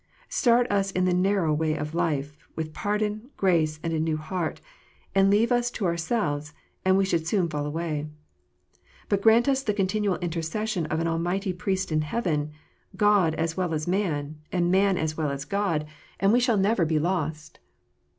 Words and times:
Start 0.29 0.65
us 0.71 0.89
in 0.89 1.05
the 1.05 1.13
narrow 1.13 1.53
way 1.53 1.75
of 1.75 1.93
life, 1.93 2.35
with 2.55 2.73
pardon, 2.73 3.29
grace, 3.37 3.79
and 3.83 3.93
a 3.93 3.99
new 3.99 4.17
heart, 4.17 4.59
and 5.13 5.29
leave 5.29 5.51
us 5.51 5.69
to 5.69 5.85
ourselves, 5.85 6.55
and 6.83 6.97
we 6.97 7.05
should 7.05 7.27
soon 7.27 7.47
fall 7.47 7.67
away. 7.67 8.07
But 9.09 9.21
grant 9.21 9.47
us 9.47 9.61
the 9.61 9.75
continual 9.75 10.17
intercession 10.17 10.87
of 10.87 11.01
an 11.01 11.07
Almighty 11.07 11.53
Priest 11.53 11.91
in 11.91 12.01
heaven, 12.01 12.49
God 12.97 13.35
as 13.35 13.55
well 13.55 13.75
as 13.75 13.87
Man, 13.87 14.39
and 14.51 14.71
Man 14.71 14.97
as 14.97 15.17
well 15.17 15.29
as 15.29 15.45
God, 15.45 15.85
and 16.19 16.33
we 16.33 16.39
shall 16.39 16.55
252 16.57 16.63
KNOTS 16.63 16.65
UNTIED. 16.65 16.69
never 16.69 16.85
be 17.23 17.29
lost. 17.29 17.59